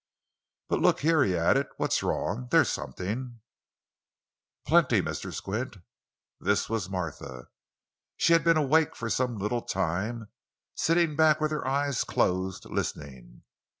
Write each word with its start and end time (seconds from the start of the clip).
"But, 0.67 0.79
look 0.79 1.01
here," 1.01 1.23
he 1.23 1.37
added. 1.37 1.67
"What's 1.77 2.01
wrong? 2.01 2.47
There's 2.49 2.71
something——" 2.71 3.39
"Plenty, 4.65 4.99
Mr. 4.99 5.31
Squint." 5.31 5.77
This 6.39 6.67
was 6.67 6.89
Martha. 6.89 7.49
She 8.17 8.33
had 8.33 8.43
been 8.43 8.57
awake 8.57 8.95
for 8.95 9.11
some 9.11 9.37
little 9.37 9.61
time, 9.61 10.29
sitting 10.73 11.15
back 11.15 11.39
with 11.39 11.51
her 11.51 11.67
eyes 11.67 12.03
closed, 12.03 12.65
listening. 12.65 13.43